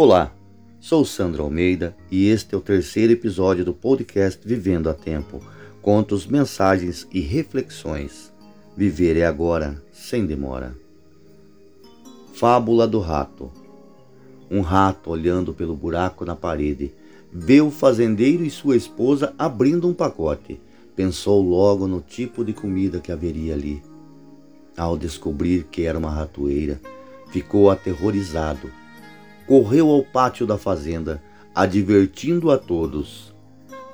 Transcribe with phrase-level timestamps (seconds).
[0.00, 0.32] Olá,
[0.78, 5.42] sou Sandro Almeida e este é o terceiro episódio do podcast Vivendo a Tempo.
[5.82, 8.32] Contos, mensagens e reflexões.
[8.76, 10.72] Viver é agora, sem demora.
[12.32, 13.50] Fábula do Rato.
[14.48, 16.94] Um rato, olhando pelo buraco na parede,
[17.32, 20.60] vê o fazendeiro e sua esposa abrindo um pacote.
[20.94, 23.82] Pensou logo no tipo de comida que haveria ali.
[24.76, 26.80] Ao descobrir que era uma ratoeira,
[27.32, 28.70] ficou aterrorizado
[29.48, 31.22] correu ao pátio da fazenda,
[31.54, 33.34] advertindo a todos: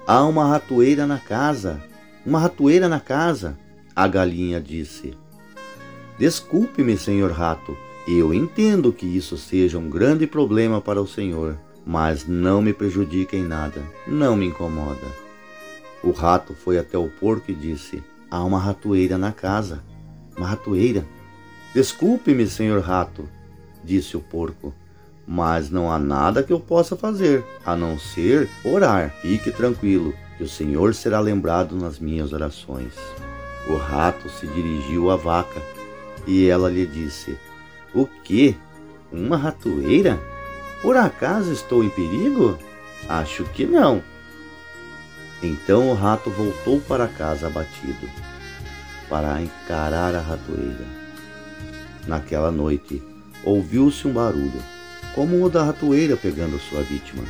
[0.04, 1.80] Há uma ratoeira na casa,
[2.26, 3.56] uma ratoeira na casa.
[3.94, 5.16] A galinha disse:
[6.18, 12.26] Desculpe-me, senhor rato, eu entendo que isso seja um grande problema para o senhor, mas
[12.26, 15.06] não me prejudica em nada, não me incomoda.
[16.02, 19.84] O rato foi até o porco e disse: Há uma ratoeira na casa.
[20.36, 21.06] Uma ratoeira?
[21.72, 23.28] Desculpe-me, senhor rato,
[23.84, 24.74] disse o porco
[25.26, 29.14] mas não há nada que eu possa fazer, a não ser orar.
[29.22, 32.94] Fique tranquilo, que o Senhor será lembrado nas minhas orações.
[33.66, 35.60] O rato se dirigiu à vaca
[36.26, 37.38] e ela lhe disse:
[37.94, 38.56] O que?
[39.10, 40.20] Uma ratoeira?
[40.82, 42.58] Por acaso estou em perigo?
[43.08, 44.02] Acho que não.
[45.42, 48.08] Então o rato voltou para casa abatido,
[49.08, 50.86] para encarar a ratoeira.
[52.06, 53.02] Naquela noite,
[53.44, 54.73] ouviu-se um barulho
[55.14, 57.22] como o da ratoeira pegando sua vítima.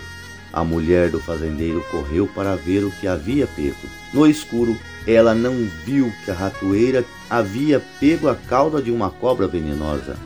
[0.52, 3.76] A mulher do fazendeiro correu para ver o que havia pego.
[4.12, 5.52] No escuro, ela não
[5.84, 10.16] viu que a ratoeira havia pego a cauda de uma cobra venenosa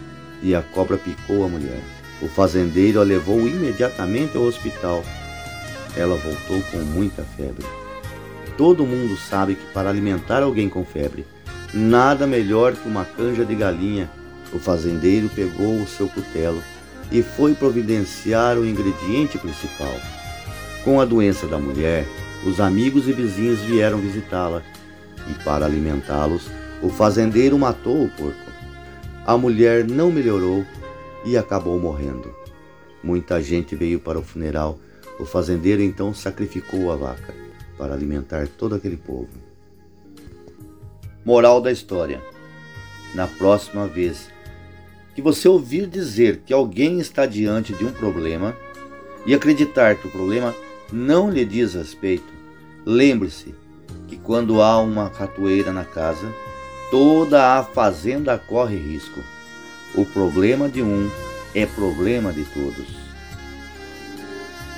[0.42, 1.80] e a cobra picou a mulher.
[2.20, 5.02] O fazendeiro a levou imediatamente ao hospital.
[5.96, 7.64] Ela voltou com muita febre.
[8.56, 11.24] Todo mundo sabe que para alimentar alguém com febre,
[11.72, 14.10] nada melhor que uma canja de galinha.
[14.52, 16.62] O fazendeiro pegou o seu cutelo
[17.10, 19.94] e foi providenciar o ingrediente principal.
[20.84, 22.06] Com a doença da mulher,
[22.46, 24.62] os amigos e vizinhos vieram visitá-la
[25.28, 26.48] e, para alimentá-los,
[26.82, 28.50] o fazendeiro matou o porco.
[29.26, 30.64] A mulher não melhorou
[31.24, 32.34] e acabou morrendo.
[33.02, 34.78] Muita gente veio para o funeral.
[35.18, 37.34] O fazendeiro então sacrificou a vaca
[37.76, 39.28] para alimentar todo aquele povo.
[41.24, 42.22] Moral da história:
[43.14, 44.30] Na próxima vez
[45.18, 48.56] que você ouvir dizer que alguém está diante de um problema
[49.26, 50.54] e acreditar que o problema
[50.92, 52.32] não lhe diz respeito,
[52.86, 53.52] lembre-se
[54.06, 56.32] que quando há uma ratoeira na casa,
[56.88, 59.18] toda a fazenda corre risco.
[59.96, 61.10] O problema de um
[61.52, 62.86] é problema de todos.